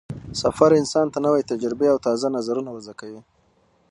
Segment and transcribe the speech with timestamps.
[0.41, 3.21] سفر انسان ته نوې تجربې او تازه نظرونه ور زده کوي